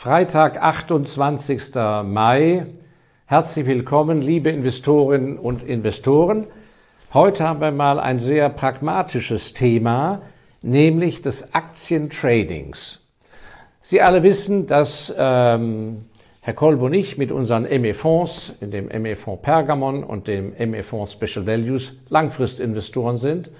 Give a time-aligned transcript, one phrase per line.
[0.00, 1.74] Freitag, 28.
[2.04, 2.66] Mai.
[3.26, 6.46] Herzlich willkommen, liebe Investorinnen und Investoren.
[7.12, 10.22] Heute haben wir mal ein sehr pragmatisches Thema,
[10.62, 13.00] nämlich des Aktientradings.
[13.82, 16.04] Sie alle wissen, dass ähm,
[16.42, 21.44] Herr Kolb und ich mit unseren ME-Fonds, in dem ME-Fonds Pergamon und dem ME-Fonds Special
[21.44, 23.50] Values, Langfristinvestoren sind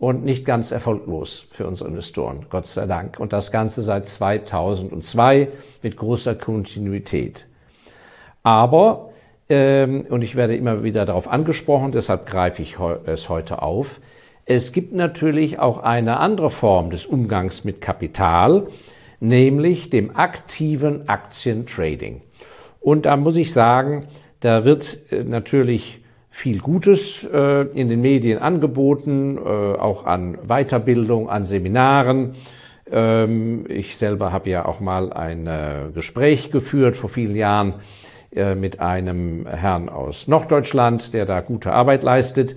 [0.00, 3.20] und nicht ganz erfolglos für unsere Investoren, Gott sei Dank.
[3.20, 5.48] Und das Ganze seit 2002
[5.82, 7.46] mit großer Kontinuität.
[8.42, 9.10] Aber,
[9.50, 14.00] ähm, und ich werde immer wieder darauf angesprochen, deshalb greife ich es heute auf,
[14.46, 18.68] es gibt natürlich auch eine andere Form des Umgangs mit Kapital,
[19.20, 22.22] nämlich dem aktiven Aktientrading.
[22.80, 24.06] Und da muss ich sagen,
[24.40, 25.99] da wird äh, natürlich
[26.30, 32.34] viel Gutes äh, in den Medien angeboten, äh, auch an Weiterbildung, an Seminaren.
[32.90, 37.74] Ähm, ich selber habe ja auch mal ein äh, Gespräch geführt vor vielen Jahren
[38.34, 42.56] äh, mit einem Herrn aus Norddeutschland, der da gute Arbeit leistet.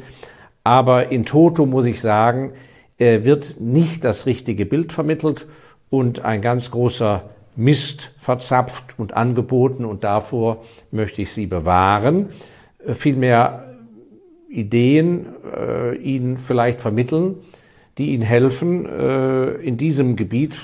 [0.63, 2.53] Aber in Toto muss ich sagen,
[2.97, 5.45] wird nicht das richtige Bild vermittelt
[5.89, 7.23] und ein ganz großer
[7.55, 12.29] Mist verzapft und angeboten und davor möchte ich Sie bewahren.
[12.85, 13.72] Äh, vielmehr
[14.53, 17.35] Ideen äh, Ihnen vielleicht vermitteln,
[17.97, 20.55] die Ihnen helfen, äh, in diesem Gebiet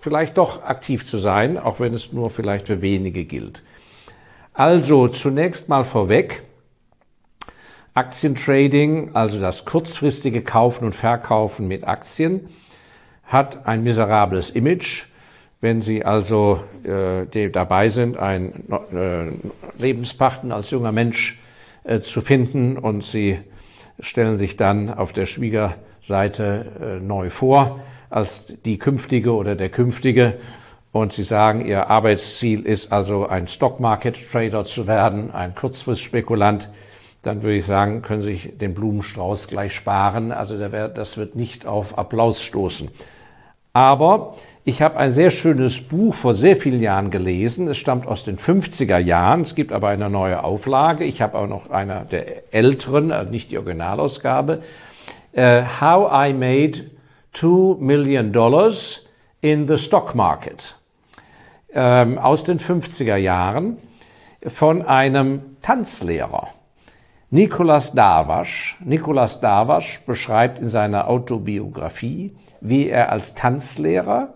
[0.00, 3.62] vielleicht doch aktiv zu sein, auch wenn es nur vielleicht für wenige gilt.
[4.54, 6.42] Also zunächst mal vorweg,
[7.94, 12.48] Aktientrading, also das kurzfristige Kaufen und Verkaufen mit Aktien,
[13.24, 15.04] hat ein miserables Image.
[15.62, 21.38] Wenn Sie also äh, dabei sind, ein äh, Lebenspachten als junger Mensch
[22.00, 23.38] zu finden und Sie
[24.00, 30.34] stellen sich dann auf der Schwiegerseite äh, neu vor als die künftige oder der künftige
[30.92, 36.70] und Sie sagen, Ihr Arbeitsziel ist also ein Stock Market Trader zu werden, ein Kurzfristspekulant,
[37.22, 40.30] dann würde ich sagen, können Sie sich den Blumenstrauß gleich sparen.
[40.30, 42.88] Also das wird nicht auf Applaus stoßen.
[43.72, 44.36] Aber
[44.68, 47.68] ich habe ein sehr schönes Buch vor sehr vielen Jahren gelesen.
[47.68, 49.42] Es stammt aus den 50er Jahren.
[49.42, 51.04] Es gibt aber eine neue Auflage.
[51.04, 54.62] Ich habe auch noch eine der älteren, also nicht die Originalausgabe.
[55.36, 56.90] Uh, How I Made
[57.32, 59.06] Two Million Dollars
[59.40, 60.74] in the Stock Market.
[61.72, 63.76] Ähm, aus den 50er Jahren
[64.48, 66.48] von einem Tanzlehrer.
[67.30, 68.78] Nicolas Darwasch.
[68.84, 74.32] Nicolas Darwasch beschreibt in seiner Autobiografie, wie er als Tanzlehrer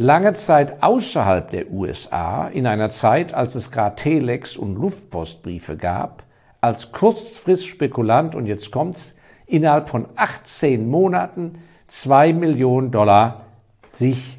[0.00, 6.22] lange Zeit außerhalb der USA, in einer Zeit, als es gerade Telex und Luftpostbriefe gab,
[6.62, 9.16] als Kurzfristspekulant und jetzt kommt's,
[9.46, 13.44] innerhalb von 18 Monaten zwei Millionen Dollar
[13.90, 14.38] sich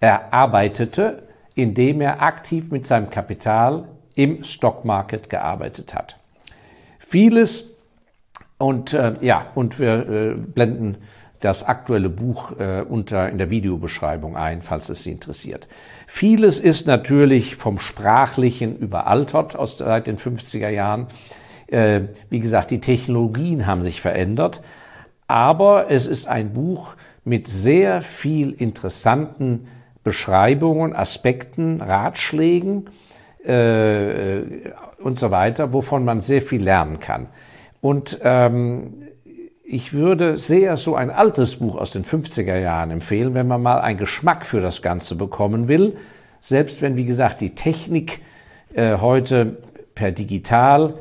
[0.00, 3.84] erarbeitete, indem er aktiv mit seinem Kapital
[4.14, 6.16] im Stockmarket gearbeitet hat.
[6.98, 7.66] Vieles
[8.56, 10.96] und äh, ja, und wir äh, blenden
[11.42, 15.66] das aktuelle Buch äh, unter in der Videobeschreibung ein, falls es Sie interessiert.
[16.06, 21.08] Vieles ist natürlich vom Sprachlichen überaltert aus seit den 50er Jahren.
[21.66, 24.62] Äh, wie gesagt, die Technologien haben sich verändert,
[25.26, 26.94] aber es ist ein Buch
[27.24, 29.66] mit sehr viel interessanten
[30.04, 32.88] Beschreibungen, Aspekten, Ratschlägen
[33.44, 34.42] äh,
[35.02, 37.26] und so weiter, wovon man sehr viel lernen kann.
[37.80, 39.08] Und ähm,
[39.72, 43.80] ich würde sehr so ein altes Buch aus den 50er Jahren empfehlen, wenn man mal
[43.80, 45.96] einen Geschmack für das Ganze bekommen will.
[46.40, 48.20] Selbst wenn, wie gesagt, die Technik
[48.74, 49.62] äh, heute
[49.94, 50.94] per digital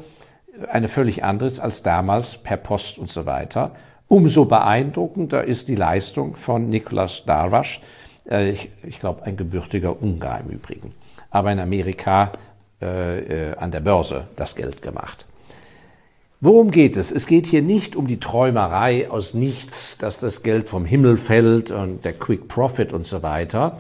[0.72, 3.72] eine völlig andere ist als damals per Post und so weiter.
[4.08, 7.82] Umso beeindruckender ist die Leistung von Niklas Darwasch.
[8.30, 10.94] Äh, ich, ich glaube, ein gebürtiger Ungar im Übrigen.
[11.30, 12.32] Aber in Amerika
[12.82, 15.26] äh, äh an der Börse das Geld gemacht.
[16.44, 17.12] Worum geht es?
[17.12, 21.70] Es geht hier nicht um die Träumerei aus nichts, dass das Geld vom Himmel fällt
[21.70, 23.80] und der Quick Profit und so weiter.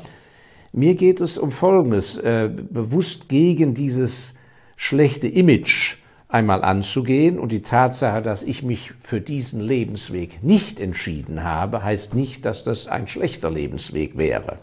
[0.71, 4.35] Mir geht es um Folgendes, äh, bewusst gegen dieses
[4.75, 5.97] schlechte Image
[6.27, 12.13] einmal anzugehen und die Tatsache, dass ich mich für diesen Lebensweg nicht entschieden habe, heißt
[12.13, 14.59] nicht, dass das ein schlechter Lebensweg wäre.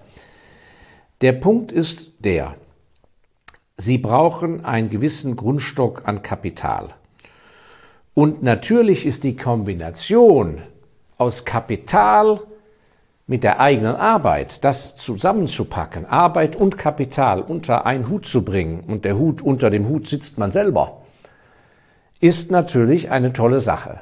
[1.21, 2.55] Der Punkt ist der,
[3.77, 6.95] Sie brauchen einen gewissen Grundstock an Kapital.
[8.19, 10.59] Und natürlich ist die Kombination
[11.19, 12.41] aus Kapital
[13.29, 19.05] mit der eigenen Arbeit, das zusammenzupacken, Arbeit und Kapital unter einen Hut zu bringen, und
[19.05, 21.03] der Hut unter dem Hut sitzt man selber,
[22.19, 24.01] ist natürlich eine tolle Sache.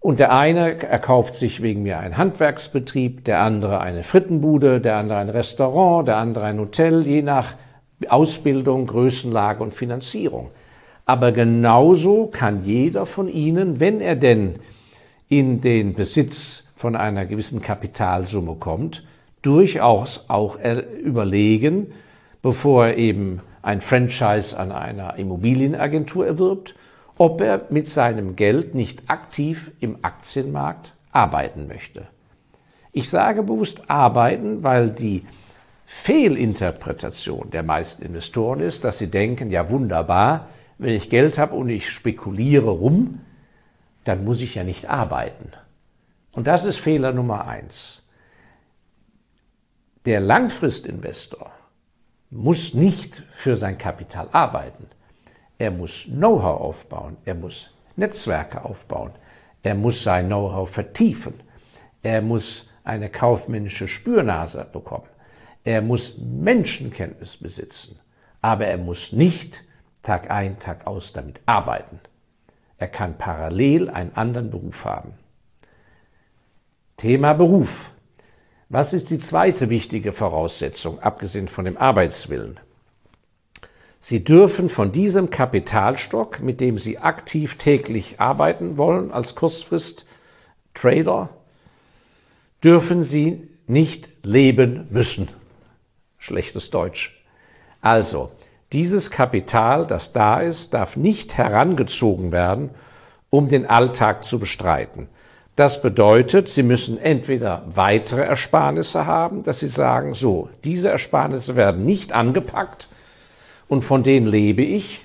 [0.00, 5.18] Und der eine erkauft sich wegen mir einen Handwerksbetrieb, der andere eine Frittenbude, der andere
[5.18, 7.54] ein Restaurant, der andere ein Hotel, je nach
[8.08, 10.50] Ausbildung, Größenlage und Finanzierung.
[11.12, 14.54] Aber genauso kann jeder von Ihnen, wenn er denn
[15.28, 19.04] in den Besitz von einer gewissen Kapitalsumme kommt,
[19.42, 20.56] durchaus auch
[21.04, 21.92] überlegen,
[22.40, 26.76] bevor er eben ein Franchise an einer Immobilienagentur erwirbt,
[27.18, 32.06] ob er mit seinem Geld nicht aktiv im Aktienmarkt arbeiten möchte.
[32.90, 35.26] Ich sage bewusst arbeiten, weil die
[35.84, 40.48] Fehlinterpretation der meisten Investoren ist, dass sie denken, ja wunderbar,
[40.82, 43.20] wenn ich Geld habe und ich spekuliere rum,
[44.04, 45.52] dann muss ich ja nicht arbeiten.
[46.32, 48.02] Und das ist Fehler Nummer eins.
[50.04, 51.52] Der Langfristinvestor
[52.30, 54.86] muss nicht für sein Kapital arbeiten.
[55.56, 59.12] Er muss Know-how aufbauen, er muss Netzwerke aufbauen,
[59.62, 61.34] er muss sein Know-how vertiefen,
[62.02, 65.06] er muss eine kaufmännische Spürnase bekommen,
[65.62, 68.00] er muss Menschenkenntnis besitzen,
[68.40, 69.62] aber er muss nicht
[70.02, 72.00] Tag ein, Tag aus damit arbeiten.
[72.78, 75.14] Er kann parallel einen anderen Beruf haben.
[76.96, 77.90] Thema Beruf.
[78.68, 82.58] Was ist die zweite wichtige Voraussetzung, abgesehen von dem Arbeitswillen?
[84.00, 91.28] Sie dürfen von diesem Kapitalstock, mit dem Sie aktiv täglich arbeiten wollen als Kurzfrist-Trader,
[92.64, 95.28] dürfen Sie nicht leben müssen.
[96.18, 97.22] Schlechtes Deutsch.
[97.80, 98.32] Also,
[98.72, 102.70] dieses Kapital, das da ist, darf nicht herangezogen werden,
[103.30, 105.08] um den Alltag zu bestreiten.
[105.54, 111.84] Das bedeutet, Sie müssen entweder weitere Ersparnisse haben, dass Sie sagen, so, diese Ersparnisse werden
[111.84, 112.88] nicht angepackt
[113.68, 115.04] und von denen lebe ich.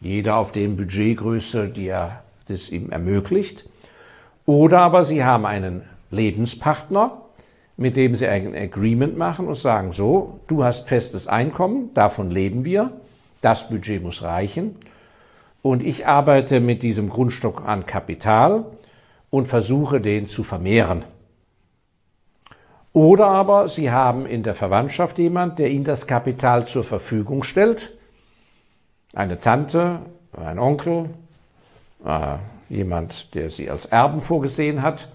[0.00, 3.64] Jeder auf dem Budgetgröße, die er das ihm ermöglicht.
[4.44, 7.22] Oder aber Sie haben einen Lebenspartner,
[7.76, 12.64] mit dem Sie ein Agreement machen und sagen, so, du hast festes Einkommen, davon leben
[12.64, 12.92] wir,
[13.40, 14.76] das Budget muss reichen
[15.62, 18.64] und ich arbeite mit diesem Grundstock an Kapital
[19.30, 21.04] und versuche den zu vermehren.
[22.92, 27.92] Oder aber Sie haben in der Verwandtschaft jemand, der Ihnen das Kapital zur Verfügung stellt.
[29.12, 30.00] Eine Tante,
[30.32, 31.10] ein Onkel,
[32.06, 32.36] äh,
[32.70, 35.08] jemand, der Sie als Erben vorgesehen hat.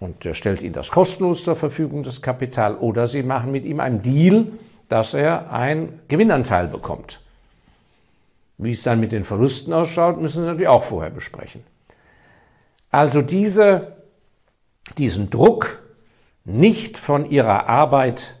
[0.00, 2.76] Und der stellt Ihnen das kostenlos zur Verfügung, das Kapital.
[2.76, 4.46] Oder Sie machen mit ihm einen Deal,
[4.88, 7.20] dass er einen Gewinnanteil bekommt.
[8.58, 11.62] Wie es dann mit den Verlusten ausschaut, müssen Sie natürlich auch vorher besprechen.
[12.90, 13.96] Also diese,
[14.98, 15.80] diesen Druck,
[16.44, 18.34] nicht von ihrer Arbeit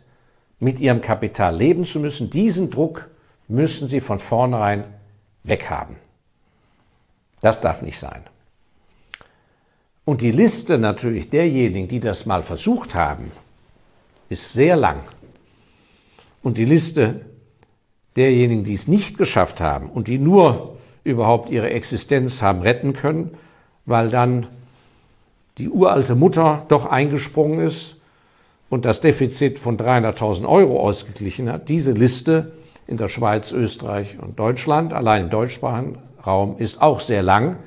[0.58, 3.08] mit ihrem Kapital leben zu müssen, diesen Druck
[3.48, 4.84] müssen sie von vornherein
[5.42, 5.96] weghaben.
[7.40, 8.22] Das darf nicht sein.
[10.10, 13.30] Und die Liste natürlich derjenigen, die das mal versucht haben,
[14.28, 14.98] ist sehr lang.
[16.42, 17.20] Und die Liste
[18.16, 23.36] derjenigen, die es nicht geschafft haben und die nur überhaupt ihre Existenz haben retten können,
[23.86, 24.48] weil dann
[25.58, 27.94] die uralte Mutter doch eingesprungen ist
[28.68, 31.68] und das Defizit von 300.000 Euro ausgeglichen hat.
[31.68, 32.50] Diese Liste
[32.88, 37.58] in der Schweiz, Österreich und Deutschland, allein im deutschsprachigen Raum, ist auch sehr lang.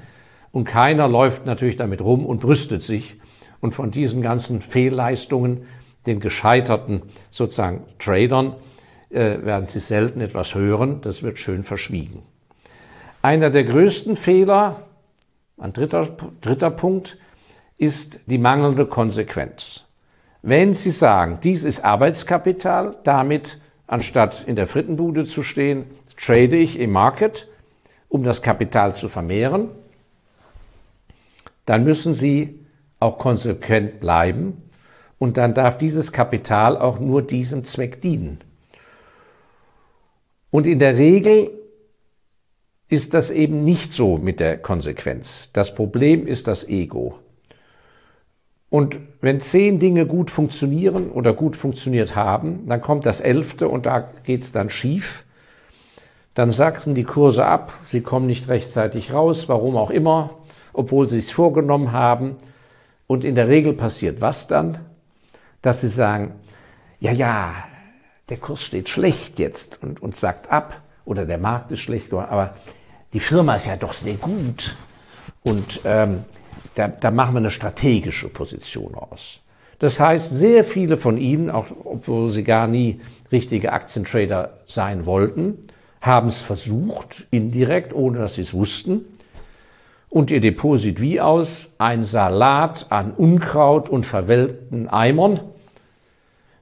[0.54, 3.20] Und keiner läuft natürlich damit rum und brüstet sich.
[3.60, 5.66] Und von diesen ganzen Fehlleistungen,
[6.06, 7.02] den gescheiterten
[7.32, 8.56] sozusagen Tradern,
[9.10, 11.02] äh, werden Sie selten etwas hören.
[11.02, 12.22] Das wird schön verschwiegen.
[13.24, 14.84] Einer der größten Fehler
[15.58, 16.08] ein dritter,
[16.42, 17.18] dritter Punkt
[17.78, 19.86] ist die mangelnde Konsequenz.
[20.44, 26.78] Wenn Sie sagen, dies ist Arbeitskapital, damit anstatt in der Frittenbude zu stehen, trade ich
[26.78, 27.48] im Market,
[28.08, 29.70] um das Kapital zu vermehren,
[31.66, 32.60] dann müssen Sie
[33.00, 34.62] auch konsequent bleiben
[35.20, 38.40] und dann darf dieses Kapital auch nur diesem Zweck dienen.
[40.52, 41.50] Und in der Regel
[42.90, 45.50] ist das eben nicht so mit der Konsequenz.
[45.54, 47.18] Das Problem ist das Ego.
[48.70, 53.86] Und wenn zehn Dinge gut funktionieren oder gut funktioniert haben, dann kommt das elfte und
[53.86, 55.24] da geht es dann schief.
[56.34, 60.38] Dann sagten die Kurse ab, sie kommen nicht rechtzeitig raus, warum auch immer,
[60.74, 62.36] obwohl sie es vorgenommen haben.
[63.08, 64.80] Und in der Regel passiert was dann?
[65.62, 66.34] Dass sie sagen,
[67.00, 67.54] ja, ja,
[68.30, 72.30] der Kurs steht schlecht jetzt und, und sagt ab oder der Markt ist schlecht geworden,
[72.30, 72.56] aber
[73.14, 74.76] die Firma ist ja doch sehr gut
[75.44, 76.24] und ähm,
[76.76, 79.40] da, da machen wir eine strategische Position aus.
[79.80, 83.02] Das heißt, sehr viele von Ihnen, auch obwohl sie gar nie
[83.32, 85.58] richtige Aktientrader sein wollten,
[86.00, 89.06] haben es versucht, indirekt, ohne dass sie es wussten.
[90.14, 91.72] Und ihr Depot sieht wie aus?
[91.80, 95.40] Ein Salat an Unkraut und verwelkten Eimern,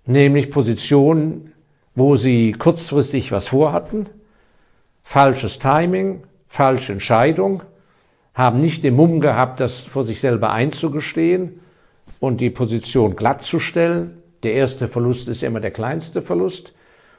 [0.06, 1.52] nämlich Positionen,
[1.94, 4.06] wo sie kurzfristig was vorhatten,
[5.04, 7.64] falsches Timing, falsche Entscheidung,
[8.34, 11.60] haben nicht den Mumm gehabt, das vor sich selber einzugestehen
[12.22, 14.18] und die Position glattzustellen.
[14.44, 16.72] Der erste Verlust ist immer der kleinste Verlust.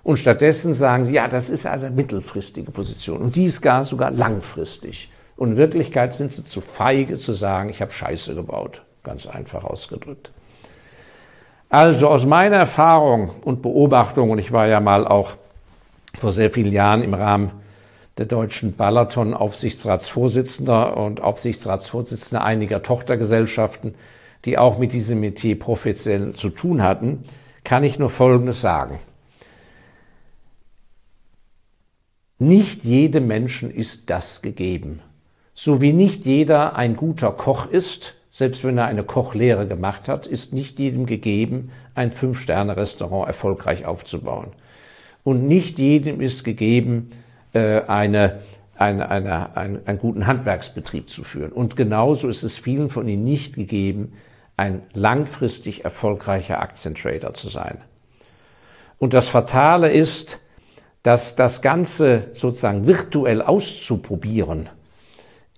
[0.03, 4.11] Und stattdessen sagen sie, ja, das ist eine mittelfristige Position und die ist gar sogar
[4.11, 5.11] langfristig.
[5.37, 8.83] Und in Wirklichkeit sind sie zu feige zu sagen, ich habe Scheiße gebaut.
[9.03, 10.31] Ganz einfach ausgedrückt.
[11.69, 15.33] Also aus meiner Erfahrung und Beobachtung, und ich war ja mal auch
[16.19, 17.51] vor sehr vielen Jahren im Rahmen
[18.19, 23.95] der deutschen Balaton Aufsichtsratsvorsitzender und Aufsichtsratsvorsitzender einiger Tochtergesellschaften,
[24.45, 27.25] die auch mit diesem Metier professionell zu tun hatten,
[27.65, 28.99] kann ich nur Folgendes sagen.
[32.39, 35.01] Nicht jedem Menschen ist das gegeben.
[35.55, 40.27] So wie nicht jeder ein guter Koch ist, selbst wenn er eine Kochlehre gemacht hat,
[40.27, 44.49] ist nicht jedem gegeben, ein Fünf-Sterne-Restaurant erfolgreich aufzubauen.
[45.23, 47.11] Und nicht jedem ist gegeben,
[47.53, 48.41] äh, eine,
[48.77, 51.53] eine, eine, einen, guten Handwerksbetrieb zu führen.
[51.53, 54.15] Und genauso ist es vielen von ihnen nicht gegeben,
[54.57, 57.79] ein langfristig erfolgreicher Aktientrader zu sein.
[58.99, 60.41] Und das Fatale ist,
[61.03, 64.69] dass das Ganze sozusagen virtuell auszuprobieren,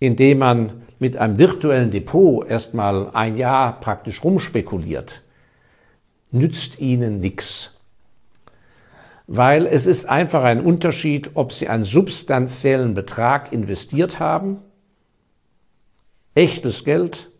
[0.00, 5.22] indem man mit einem virtuellen Depot erstmal ein Jahr praktisch rumspekuliert,
[6.30, 7.72] nützt ihnen nichts.
[9.26, 14.60] Weil es ist einfach ein Unterschied, ob sie einen substanziellen Betrag investiert haben,
[16.34, 17.30] echtes Geld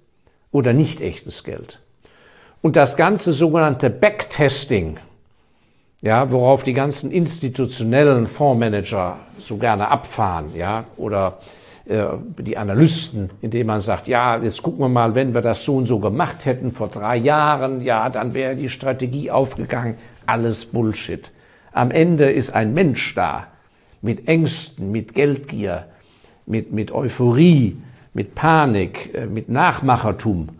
[0.51, 1.81] oder nicht echtes Geld.
[2.63, 4.99] Und das ganze sogenannte Backtesting,
[6.01, 11.41] ja, worauf die ganzen institutionellen Fondsmanager so gerne abfahren, ja, oder
[11.87, 15.87] die Analysten, indem man sagt, ja, jetzt gucken wir mal, wenn wir das so und
[15.87, 19.97] so gemacht hätten vor drei Jahren, ja, dann wäre die Strategie aufgegangen.
[20.25, 21.31] Alles Bullshit.
[21.73, 23.49] Am Ende ist ein Mensch da,
[24.01, 25.87] mit Ängsten, mit Geldgier,
[26.47, 27.77] mit, mit Euphorie,
[28.15, 30.51] mit Panik, äh, mit Nachmachertum,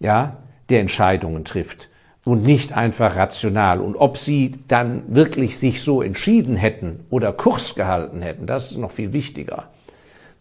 [0.00, 0.38] ja,
[0.70, 1.88] der Entscheidungen trifft
[2.24, 3.80] und nicht einfach rational.
[3.80, 8.78] Und ob sie dann wirklich sich so entschieden hätten oder Kurs gehalten hätten, das ist
[8.78, 9.68] noch viel wichtiger.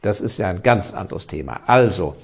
[0.02, 1.62] Das ist ja ein ganz anderes Thema.
[1.66, 2.16] Also,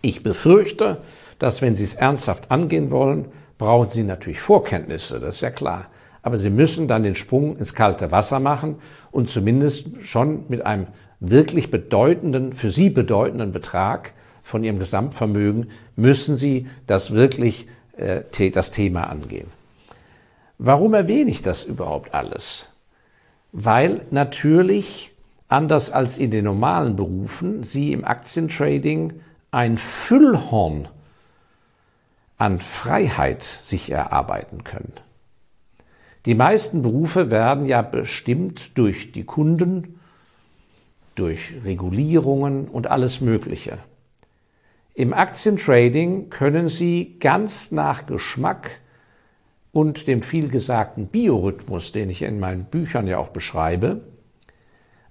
[0.00, 0.98] ich befürchte,
[1.38, 3.26] dass wenn Sie es ernsthaft angehen wollen,
[3.58, 5.86] brauchen Sie natürlich Vorkenntnisse, das ist ja klar.
[6.22, 8.76] Aber Sie müssen dann den Sprung ins kalte Wasser machen
[9.10, 10.86] und zumindest schon mit einem
[11.20, 18.70] wirklich bedeutenden, für Sie bedeutenden Betrag von Ihrem Gesamtvermögen müssen Sie das wirklich äh, das
[18.70, 19.48] Thema angehen.
[20.58, 22.70] Warum erwähne ich das überhaupt alles?
[23.52, 25.10] Weil natürlich,
[25.48, 30.88] anders als in den normalen Berufen, Sie im Aktientrading ein Füllhorn
[32.36, 34.92] an Freiheit sich erarbeiten können.
[36.26, 39.98] Die meisten Berufe werden ja bestimmt durch die Kunden,
[41.14, 43.78] durch Regulierungen und alles Mögliche.
[44.94, 48.80] Im Aktientrading können Sie ganz nach Geschmack
[49.72, 54.02] und dem vielgesagten Biorhythmus, den ich in meinen Büchern ja auch beschreibe,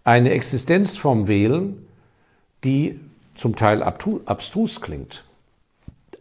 [0.08, 1.86] eine Existenzform wählen,
[2.64, 2.98] die
[3.36, 5.26] zum Teil abstrus klingt.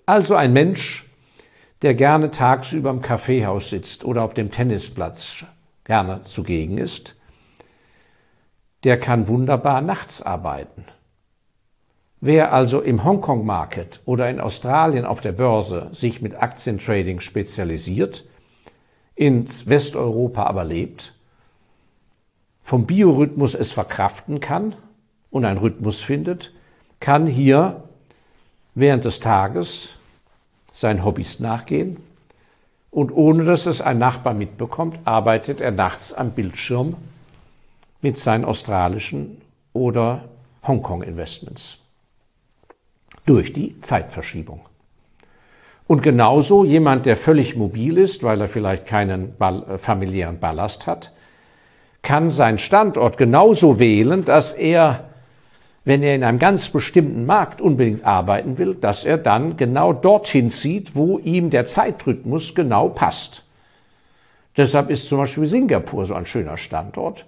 [0.07, 1.07] Also ein Mensch,
[1.83, 5.45] der gerne tagsüber im Kaffeehaus sitzt oder auf dem Tennisplatz
[5.85, 7.15] gerne zugegen ist,
[8.83, 10.85] der kann wunderbar nachts arbeiten.
[12.21, 18.25] Wer also im Hongkong-Market oder in Australien auf der Börse sich mit Aktientrading spezialisiert,
[19.15, 21.16] in Westeuropa aber lebt,
[22.67, 24.75] vom Biorhythmus es verkraften kann
[25.31, 26.53] und einen Rhythmus findet,
[26.99, 27.85] kann hier
[28.75, 29.95] während des Tages
[30.73, 31.99] seinen Hobbys nachgehen
[32.91, 36.97] und ohne dass es ein Nachbar mitbekommt, arbeitet er nachts am Bildschirm
[38.03, 39.41] mit seinen australischen
[39.73, 40.25] oder
[40.67, 41.79] Hongkong-Investments
[43.27, 44.63] durch die Zeitverschiebung.
[45.87, 51.13] Und genauso jemand, der völlig mobil ist, weil er vielleicht keinen äh, familiären Ballast hat,
[52.07, 55.05] kann seinen Standort genauso wählen, dass er,
[55.85, 60.51] wenn er in einem ganz bestimmten Markt unbedingt arbeiten will, dass er dann genau dorthin
[60.51, 63.43] zieht, wo ihm der Zeitrhythmus genau passt.
[64.57, 67.27] Deshalb ist zum Beispiel Singapur so ein schöner Standort,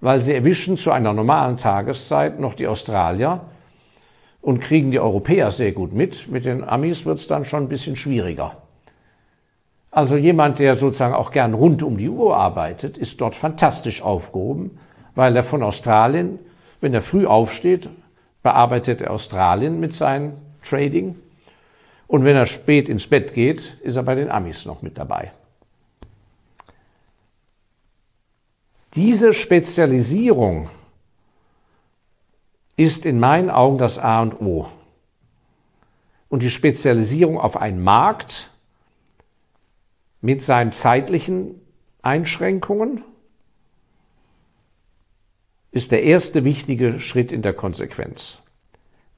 [0.00, 3.42] weil sie erwischen zu einer normalen Tageszeit noch die Australier,
[4.46, 6.28] und kriegen die Europäer sehr gut mit.
[6.30, 8.56] Mit den Amis wird es dann schon ein bisschen schwieriger.
[9.96, 14.78] Also jemand, der sozusagen auch gern rund um die Uhr arbeitet, ist dort fantastisch aufgehoben,
[15.14, 16.38] weil er von Australien,
[16.82, 17.88] wenn er früh aufsteht,
[18.42, 21.16] bearbeitet er Australien mit seinem Trading.
[22.08, 25.32] Und wenn er spät ins Bett geht, ist er bei den Amis noch mit dabei.
[28.96, 30.68] Diese Spezialisierung
[32.76, 34.66] ist in meinen Augen das A und O.
[36.28, 38.50] Und die Spezialisierung auf einen Markt
[40.26, 41.60] mit seinen zeitlichen
[42.02, 43.04] Einschränkungen
[45.70, 48.40] ist der erste wichtige Schritt in der Konsequenz.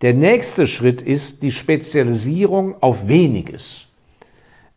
[0.03, 3.87] Der nächste Schritt ist die Spezialisierung auf weniges.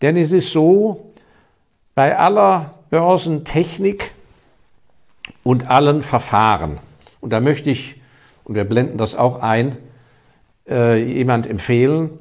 [0.02, 1.12] Denn es ist so,
[1.96, 4.12] bei aller Börsentechnik
[5.44, 6.80] und allen Verfahren,
[7.20, 8.00] und da möchte ich,
[8.46, 9.76] und wir blenden das auch ein,
[10.66, 12.12] äh, jemand empfehlen,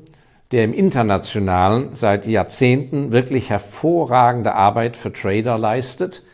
[0.52, 6.24] der im Internationalen seit Jahrzehnten wirklich hervorragende Arbeit für Trader leistet.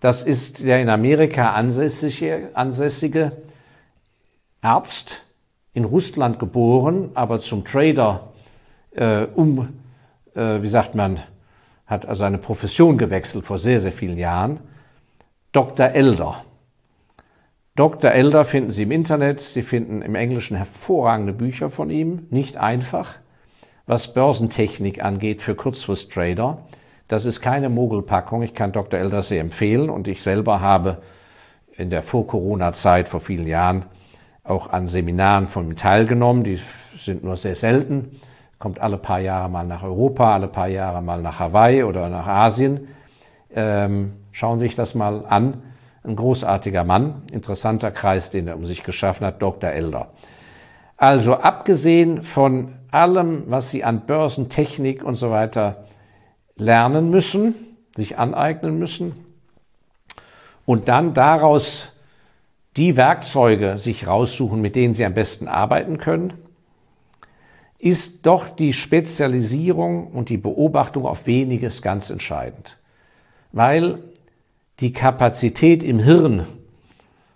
[0.00, 3.32] Das ist der in Amerika ansässige, ansässige
[4.60, 5.22] Arzt,
[5.74, 8.32] in Russland geboren, aber zum Trader
[8.92, 9.80] äh, um,
[10.34, 11.20] äh, wie sagt man,
[11.86, 14.60] hat also eine Profession gewechselt vor sehr, sehr vielen Jahren.
[15.52, 15.86] Dr.
[15.86, 16.44] Elder.
[17.74, 18.10] Dr.
[18.10, 23.14] Elder finden Sie im Internet, Sie finden im Englischen hervorragende Bücher von ihm, nicht einfach
[23.88, 26.58] was Börsentechnik angeht für Kurzfrist-Trader.
[27.08, 28.42] Das ist keine Mogelpackung.
[28.42, 29.00] Ich kann Dr.
[29.00, 30.98] Elder sehr empfehlen und ich selber habe
[31.72, 33.86] in der Vor-Corona-Zeit vor vielen Jahren
[34.44, 36.44] auch an Seminaren von ihm teilgenommen.
[36.44, 36.60] Die
[36.98, 38.20] sind nur sehr selten.
[38.58, 42.26] Kommt alle paar Jahre mal nach Europa, alle paar Jahre mal nach Hawaii oder nach
[42.26, 42.88] Asien.
[43.54, 45.62] Ähm, schauen Sie sich das mal an.
[46.04, 49.70] Ein großartiger Mann, interessanter Kreis, den er um sich geschaffen hat, Dr.
[49.70, 50.08] Elder.
[50.98, 55.84] Also abgesehen von allem, was Sie an Börsentechnik und so weiter
[56.56, 57.54] lernen müssen,
[57.96, 59.12] sich aneignen müssen
[60.66, 61.88] und dann daraus
[62.76, 66.32] die Werkzeuge sich raussuchen, mit denen Sie am besten arbeiten können,
[67.78, 72.76] ist doch die Spezialisierung und die Beobachtung auf weniges ganz entscheidend.
[73.52, 74.02] Weil
[74.80, 76.46] die Kapazität im Hirn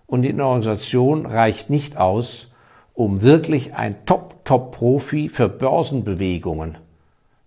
[0.08, 2.51] und in der Organisation reicht nicht aus,
[2.94, 6.76] um wirklich ein Top-Top-Profi für Börsenbewegungen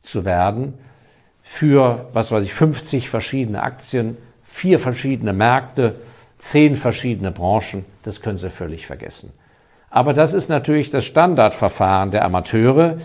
[0.01, 0.75] zu werden,
[1.43, 5.95] für, was weiß ich, 50 verschiedene Aktien, vier verschiedene Märkte,
[6.39, 9.31] zehn verschiedene Branchen, das können Sie völlig vergessen.
[9.89, 12.97] Aber das ist natürlich das Standardverfahren der Amateure,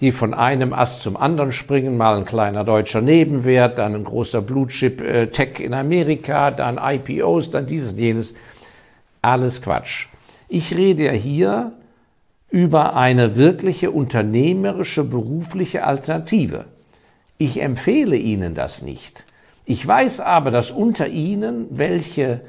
[0.00, 4.42] die von einem Ast zum anderen springen, mal ein kleiner deutscher Nebenwert, dann ein großer
[4.42, 5.28] Blue Chip äh,
[5.58, 8.34] in Amerika, dann IPOs, dann dieses, jenes.
[9.22, 10.08] Alles Quatsch.
[10.48, 11.72] Ich rede ja hier
[12.54, 16.66] über eine wirkliche unternehmerische berufliche Alternative.
[17.36, 19.24] Ich empfehle Ihnen das nicht.
[19.64, 22.42] Ich weiß aber, dass unter Ihnen welche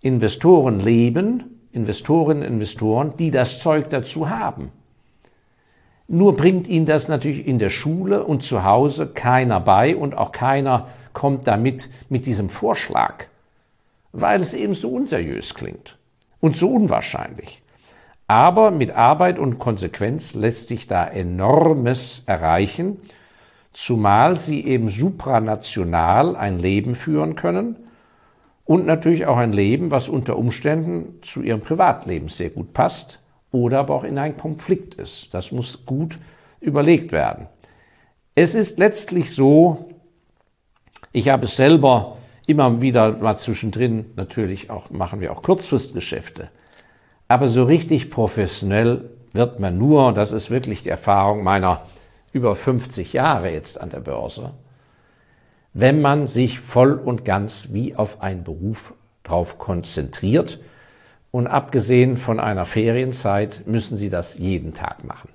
[0.00, 4.72] Investoren leben, Investorinnen, Investoren, die das Zeug dazu haben.
[6.08, 10.32] Nur bringt Ihnen das natürlich in der Schule und zu Hause keiner bei und auch
[10.32, 13.24] keiner kommt damit mit diesem Vorschlag,
[14.12, 15.98] weil es eben so unseriös klingt
[16.40, 17.60] und so unwahrscheinlich.
[18.28, 22.98] Aber mit Arbeit und Konsequenz lässt sich da enormes erreichen,
[23.72, 27.76] zumal sie eben supranational ein Leben führen können
[28.64, 33.20] und natürlich auch ein Leben, was unter Umständen zu ihrem Privatleben sehr gut passt
[33.52, 35.32] oder aber auch in einem Konflikt ist.
[35.32, 36.18] Das muss gut
[36.60, 37.46] überlegt werden.
[38.34, 39.90] Es ist letztlich so,
[41.12, 46.50] ich habe es selber immer wieder mal zwischendrin, natürlich auch, machen wir auch Kurzfristgeschäfte.
[47.28, 51.82] Aber so richtig professionell wird man nur, und das ist wirklich die Erfahrung meiner
[52.32, 54.50] über 50 Jahre jetzt an der Börse,
[55.72, 60.60] wenn man sich voll und ganz wie auf einen Beruf drauf konzentriert.
[61.30, 65.28] Und abgesehen von einer Ferienzeit müssen Sie das jeden Tag machen.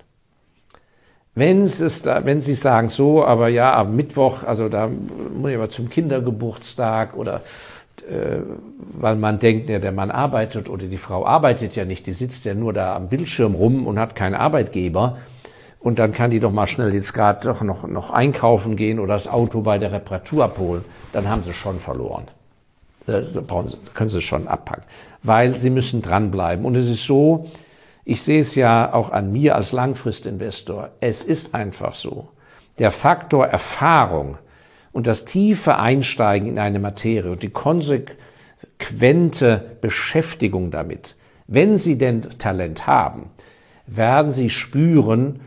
[1.36, 5.56] Wenn, es da, wenn Sie sagen so, aber ja, am Mittwoch, also da muss ich
[5.56, 7.42] aber zum Kindergeburtstag oder
[8.08, 12.46] weil man denkt, ja, der Mann arbeitet oder die Frau arbeitet ja nicht, die sitzt
[12.46, 15.18] ja nur da am Bildschirm rum und hat keinen Arbeitgeber.
[15.80, 19.14] Und dann kann die doch mal schnell jetzt gerade doch noch, noch einkaufen gehen oder
[19.14, 20.86] das Auto bei der Reparatur abholen.
[21.12, 22.28] Dann haben sie schon verloren.
[23.08, 24.84] Äh, da brauchen sie, können sie schon abpacken.
[25.24, 26.66] Weil sie müssen dranbleiben.
[26.66, 27.50] Und es ist so,
[28.06, 30.90] ich sehe es ja auch an mir als Langfristinvestor.
[31.00, 32.30] Es ist einfach so.
[32.78, 34.38] Der Faktor Erfahrung,
[34.92, 38.18] und das tiefe Einsteigen in eine Materie und die konsequente
[39.82, 41.16] Beschäftigung damit,
[41.48, 43.30] wenn Sie denn Talent haben,
[43.88, 45.42] werden Sie spüren,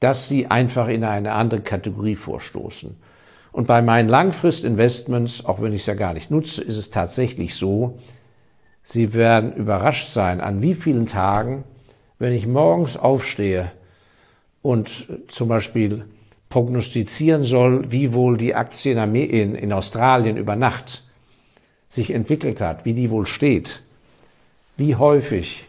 [0.00, 2.96] dass Sie einfach in eine andere Kategorie vorstoßen.
[3.52, 7.54] Und bei meinen Langfristinvestments, auch wenn ich es ja gar nicht nutze, ist es tatsächlich
[7.54, 7.98] so,
[8.82, 11.64] Sie werden überrascht sein, an wie vielen Tagen
[12.18, 13.70] wenn ich morgens aufstehe
[14.62, 16.04] und zum Beispiel
[16.54, 21.02] prognostizieren soll, wie wohl die Aktie in, in, Australien über Nacht
[21.88, 23.82] sich entwickelt hat, wie die wohl steht,
[24.76, 25.66] wie häufig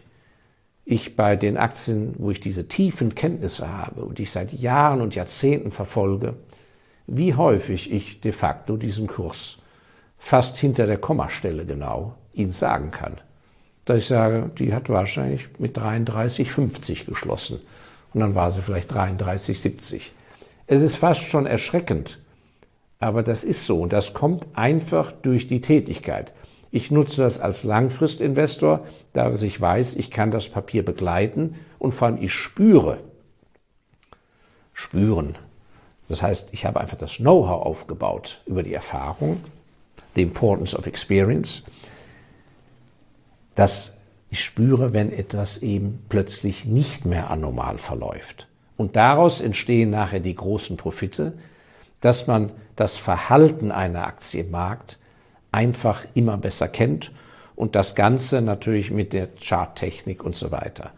[0.84, 5.00] ich bei den Aktien, wo ich diese tiefen Kenntnisse habe und die ich seit Jahren
[5.00, 6.34] und Jahrzehnten verfolge,
[7.08, 9.58] wie häufig ich de facto diesen Kurs
[10.20, 13.16] fast hinter der Kommastelle genau Ihnen sagen kann.
[13.86, 17.58] Dass ich sage, die hat wahrscheinlich mit 33,50 geschlossen
[18.14, 20.12] und dann war sie vielleicht 33,70.
[20.66, 22.18] Es ist fast schon erschreckend,
[22.98, 26.32] aber das ist so und das kommt einfach durch die Tätigkeit.
[26.72, 32.08] Ich nutze das als Langfristinvestor, da ich weiß, ich kann das Papier begleiten und vor
[32.08, 32.98] allem ich spüre,
[34.72, 35.36] spüren.
[36.08, 39.40] Das heißt, ich habe einfach das Know-how aufgebaut über die Erfahrung,
[40.14, 41.62] the importance of experience,
[43.54, 43.96] dass
[44.30, 48.48] ich spüre, wenn etwas eben plötzlich nicht mehr anormal verläuft.
[48.76, 51.32] Und daraus entstehen nachher die großen Profite,
[52.00, 54.98] dass man das Verhalten einer Aktie im Markt
[55.50, 57.12] einfach immer besser kennt
[57.54, 60.90] und das Ganze natürlich mit der Charttechnik und so weiter.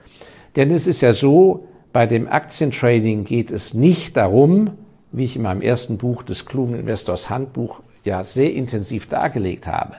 [0.56, 4.72] Denn es ist ja so, bei dem Aktientrading geht es nicht darum,
[5.12, 9.96] wie ich in meinem ersten Buch des klugen Investors Handbuch ja sehr intensiv dargelegt habe,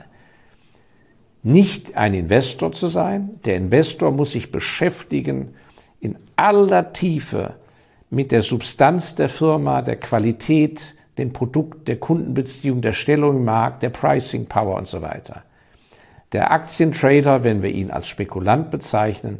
[1.42, 3.40] nicht ein Investor zu sein.
[3.46, 5.54] Der Investor muss sich beschäftigen
[6.00, 7.54] in aller Tiefe
[8.10, 13.82] mit der Substanz der Firma, der Qualität, dem Produkt, der Kundenbeziehung, der Stellung im Markt,
[13.82, 15.44] der Pricing Power und so weiter.
[16.32, 19.38] Der Aktientrader, wenn wir ihn als Spekulant bezeichnen,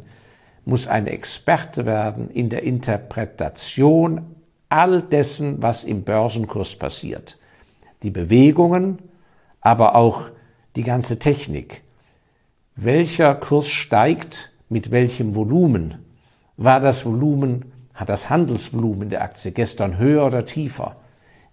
[0.65, 4.35] muss ein Experte werden in der Interpretation
[4.69, 7.37] all dessen, was im Börsenkurs passiert.
[8.03, 8.99] Die Bewegungen,
[9.59, 10.29] aber auch
[10.75, 11.81] die ganze Technik.
[12.75, 16.05] Welcher Kurs steigt mit welchem Volumen?
[16.57, 20.95] War das Volumen hat das Handelsvolumen der Aktie gestern höher oder tiefer?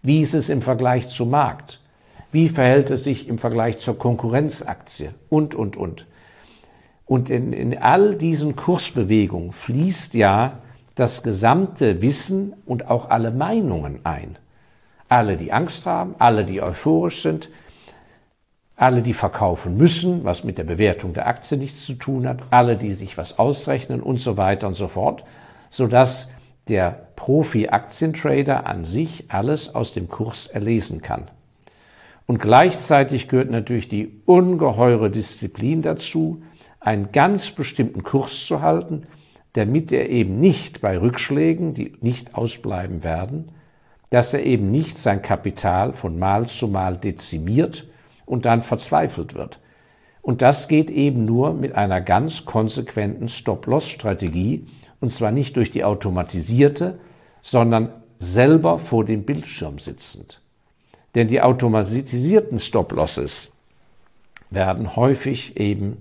[0.01, 1.81] Wie ist es im Vergleich zum Markt?
[2.33, 5.11] Wie verhält es sich im Vergleich zur Konkurrenzaktie?
[5.29, 6.07] Und, und, und.
[7.05, 10.61] Und in, in all diesen Kursbewegungen fließt ja
[10.95, 14.37] das gesamte Wissen und auch alle Meinungen ein.
[15.09, 17.51] Alle, die Angst haben, alle, die euphorisch sind,
[18.75, 22.77] alle, die verkaufen müssen, was mit der Bewertung der Aktie nichts zu tun hat, alle,
[22.77, 25.25] die sich was ausrechnen und so weiter und so fort,
[25.69, 26.31] sodass
[26.69, 31.31] der Profi-Aktientrader an sich alles aus dem Kurs erlesen kann.
[32.27, 36.43] Und gleichzeitig gehört natürlich die ungeheure Disziplin dazu,
[36.81, 39.07] einen ganz bestimmten Kurs zu halten,
[39.55, 43.51] damit er eben nicht bei Rückschlägen, die nicht ausbleiben werden,
[44.11, 47.87] dass er eben nicht sein Kapital von Mal zu Mal dezimiert
[48.27, 49.59] und dann verzweifelt wird.
[50.23, 54.67] Und das geht eben nur mit einer ganz konsequenten Stop-Loss-Strategie,
[55.01, 56.99] und zwar nicht durch die automatisierte,
[57.43, 60.41] sondern selber vor dem Bildschirm sitzend.
[61.15, 63.51] Denn die automatisierten Stop-Losses
[64.51, 65.99] werden häufig eben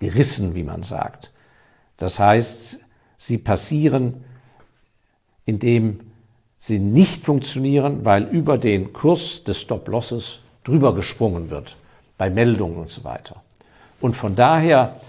[0.00, 1.32] gerissen, wie man sagt.
[1.96, 2.80] Das heißt,
[3.18, 4.24] sie passieren,
[5.46, 6.00] indem
[6.58, 11.76] sie nicht funktionieren, weil über den Kurs des Stop-Losses drüber gesprungen wird,
[12.16, 13.42] bei Meldungen und so weiter.
[14.00, 15.00] Und von daher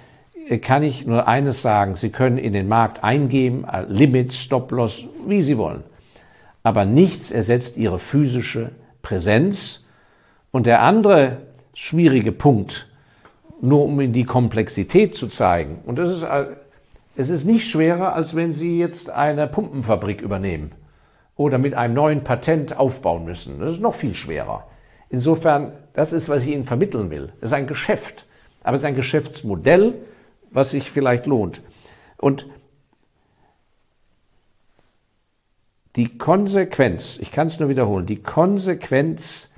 [0.62, 1.96] kann ich nur eines sagen.
[1.96, 5.84] Sie können in den Markt eingeben, äh, Limits, Stop-Loss, wie Sie wollen.
[6.64, 9.86] Aber nichts ersetzt Ihre physische Präsenz.
[10.52, 11.38] Und der andere
[11.74, 12.88] schwierige Punkt,
[13.62, 16.46] nur um Ihnen die Komplexität zu zeigen, und das ist, äh,
[17.18, 20.72] es ist nicht schwerer, als wenn Sie jetzt eine Pumpenfabrik übernehmen
[21.36, 23.60] oder mit einem neuen Patent aufbauen müssen.
[23.60, 24.68] Das ist noch viel schwerer.
[25.10, 27.32] Insofern, das ist, was ich Ihnen vermitteln will.
[27.42, 28.26] Es ist ein Geschäft,
[28.64, 29.94] aber es ist ein Geschäftsmodell,
[30.56, 31.62] was sich vielleicht lohnt.
[32.18, 32.48] Und
[35.96, 39.54] die Konsequenz, ich kann es nur wiederholen, die Konsequenz,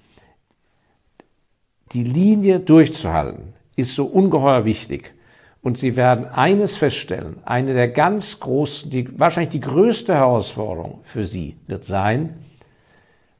[1.93, 5.13] die Linie durchzuhalten, ist so ungeheuer wichtig.
[5.62, 11.25] Und Sie werden eines feststellen, eine der ganz großen, die, wahrscheinlich die größte Herausforderung für
[11.25, 12.45] Sie wird sein,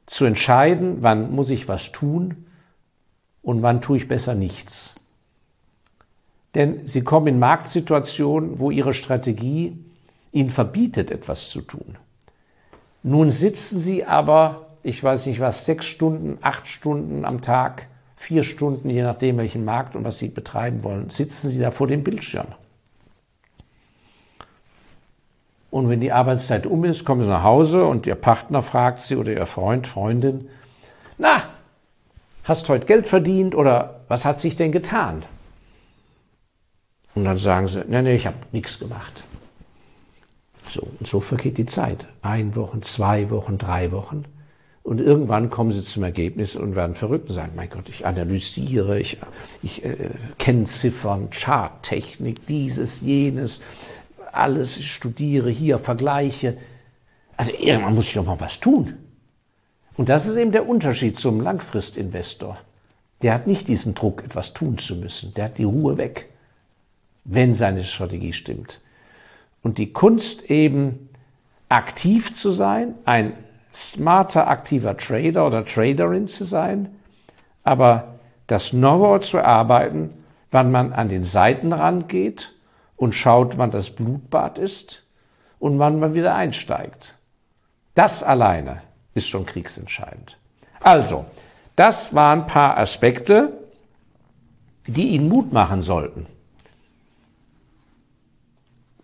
[0.06, 2.46] zu entscheiden, wann muss ich was tun
[3.41, 4.97] und wann tue ich besser nichts
[6.58, 9.78] denn sie kommen in Marktsituationen, wo ihre Strategie
[10.32, 11.98] ihnen verbietet, etwas zu tun.
[13.04, 18.41] Nun sitzen sie aber, ich weiß nicht was, sechs Stunden, acht Stunden am Tag, vier
[18.41, 22.04] Stunden, je nachdem welchen Markt und was sie betreiben wollen, sitzen sie da vor dem
[22.04, 22.48] Bildschirm.
[25.70, 29.15] Und wenn die Arbeitszeit um ist, kommen sie nach Hause und ihr Partner fragt sie
[29.15, 30.50] oder ihr Freund, Freundin,
[31.20, 31.43] na,
[32.46, 35.24] hast heute Geld verdient oder was hat sich denn getan?
[37.18, 39.24] Und dann sagen sie, nee, nee, ich habe nichts gemacht.
[40.72, 42.06] So, und so vergeht die Zeit.
[42.22, 44.26] Ein Wochen, zwei Wochen, drei Wochen.
[44.84, 49.00] Und irgendwann kommen sie zum Ergebnis und werden verrückt und sagen, mein Gott, ich analysiere,
[49.00, 49.18] ich,
[49.64, 53.62] ich äh, kennziffern, Charttechnik, dieses, jenes,
[54.32, 56.56] alles, ich studiere hier, vergleiche.
[57.36, 58.94] Also irgendwann muss ich doch mal was tun.
[59.96, 62.60] Und das ist eben der Unterschied zum Langfristinvestor.
[63.24, 65.34] Der hat nicht diesen Druck, etwas tun zu müssen.
[65.34, 66.30] Der hat die Ruhe weg,
[67.28, 68.82] wenn seine Strategie stimmt.
[69.62, 71.10] Und die Kunst eben
[71.70, 73.34] aktiv zu sein, ein
[73.74, 76.96] smarter, aktiver Trader oder Traderin zu sein,
[77.63, 78.16] aber
[78.48, 80.13] das Know-how zu erarbeiten,
[80.52, 82.54] wann man an den Seitenrand geht
[82.96, 85.04] und schaut, wann das Blutbad ist
[85.60, 87.16] und wann man wieder einsteigt.
[87.94, 88.82] Das alleine
[89.13, 90.38] ist schon kriegsentscheidend.
[90.80, 91.26] Also,
[91.76, 93.52] das waren ein paar Aspekte,
[94.88, 96.26] die Ihnen Mut machen sollten.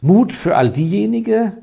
[0.04, 1.54] Mut für all diejenigen,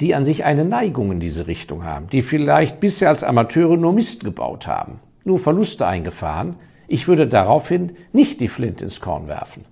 [0.00, 3.92] die an sich eine Neigung in diese Richtung haben, die vielleicht bisher als Amateure nur
[3.92, 6.54] Mist gebaut haben, nur Verluste eingefahren.
[6.86, 9.64] Ich würde daraufhin nicht die Flint ins Korn werfen.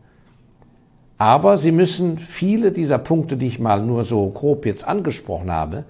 [1.18, 5.84] Aber Sie müssen viele dieser Punkte, die ich mal nur so grob jetzt angesprochen habe,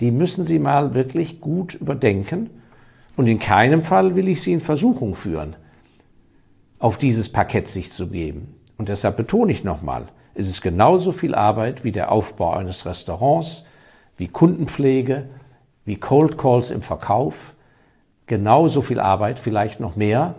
[0.00, 2.50] die müssen Sie mal wirklich gut überdenken.
[3.16, 5.56] Und in keinem Fall will ich Sie in Versuchung führen,
[6.78, 8.54] auf dieses Parkett sich zu geben.
[8.76, 13.64] Und deshalb betone ich nochmal, es ist genauso viel Arbeit wie der Aufbau eines Restaurants,
[14.16, 15.28] wie Kundenpflege,
[15.84, 17.54] wie Cold Calls im Verkauf,
[18.26, 20.34] genauso viel Arbeit, vielleicht noch mehr,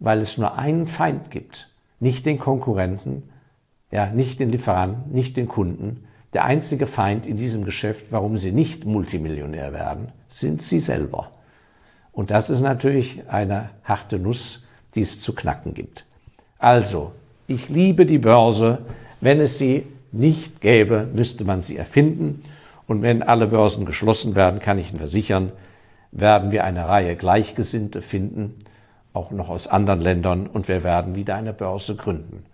[0.00, 3.22] weil es nur einen Feind gibt, nicht den Konkurrenten,
[3.90, 6.04] ja, nicht den Lieferanten, nicht den Kunden.
[6.32, 11.30] Der einzige Feind in diesem Geschäft, warum sie nicht Multimillionär werden, sind sie selber.
[12.10, 14.64] Und das ist natürlich eine harte Nuss,
[14.94, 16.04] die es zu knacken gibt.
[16.58, 17.12] Also,
[17.46, 18.78] ich liebe die Börse.
[19.22, 22.42] Wenn es sie nicht gäbe, müsste man sie erfinden.
[22.88, 25.52] Und wenn alle Börsen geschlossen werden, kann ich Ihnen versichern,
[26.10, 28.64] werden wir eine Reihe Gleichgesinnte finden,
[29.12, 32.44] auch noch aus anderen Ländern, und wir werden wieder eine Börse gründen.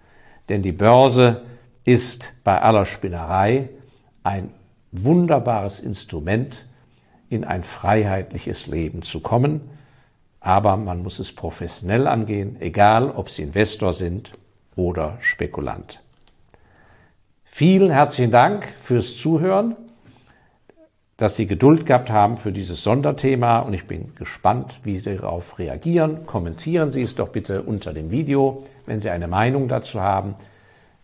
[0.50, 1.40] Denn die Börse
[1.84, 3.70] ist bei aller Spinnerei
[4.22, 4.50] ein
[4.92, 6.66] wunderbares Instrument,
[7.30, 9.62] in ein freiheitliches Leben zu kommen.
[10.40, 14.32] Aber man muss es professionell angehen, egal ob Sie Investor sind
[14.76, 16.02] oder Spekulant.
[17.58, 19.74] Vielen herzlichen Dank fürs Zuhören
[21.18, 25.58] dass Sie Geduld gehabt haben für dieses Sonderthema und ich bin gespannt, wie Sie darauf
[25.58, 26.24] reagieren.
[26.26, 30.36] Kommentieren Sie es doch bitte unter dem Video, wenn Sie eine Meinung dazu haben.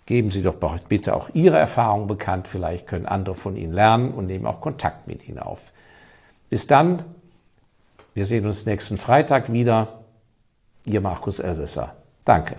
[0.06, 0.54] Geben Sie doch
[0.88, 2.46] bitte auch Ihre Erfahrungen bekannt.
[2.46, 5.60] Vielleicht können andere von Ihnen lernen und nehmen auch Kontakt mit Ihnen auf.
[6.48, 7.02] Bis dann.
[8.14, 10.04] Wir sehen uns nächsten Freitag wieder.
[10.86, 11.96] Ihr Markus Elsässer.
[12.24, 12.54] Danke.